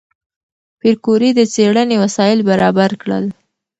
[0.79, 3.25] پېیر کوري د څېړنې وسایل برابر کړل.